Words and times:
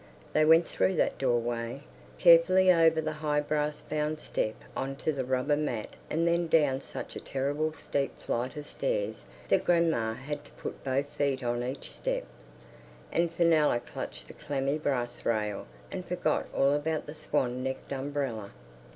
They 0.33 0.45
went 0.45 0.67
through 0.67 0.95
that 0.95 1.19
doorway. 1.19 1.83
Carefully 2.17 2.71
over 2.73 2.99
the 2.99 3.11
high 3.21 3.39
brass 3.39 3.81
bound 3.83 4.19
step 4.19 4.55
on 4.75 4.95
to 4.95 5.11
the 5.13 5.23
rubber 5.23 5.55
mat 5.55 5.89
and 6.09 6.27
then 6.27 6.47
down 6.47 6.81
such 6.81 7.15
a 7.15 7.19
terribly 7.19 7.77
steep 7.77 8.19
flight 8.19 8.57
of 8.57 8.65
stairs 8.65 9.25
that 9.49 9.63
grandma 9.63 10.13
had 10.13 10.43
to 10.45 10.51
put 10.53 10.83
both 10.83 11.05
feet 11.09 11.43
on 11.43 11.61
each 11.63 11.91
step, 11.91 12.25
and 13.11 13.31
Fenella 13.31 13.79
clutched 13.79 14.27
the 14.27 14.33
clammy 14.33 14.79
brass 14.79 15.23
rail 15.23 15.67
and 15.91 16.03
forgot 16.03 16.47
all 16.51 16.73
about 16.73 17.05
the 17.05 17.13
swan 17.13 17.61
necked 17.61 17.91
umbrella. 17.93 18.53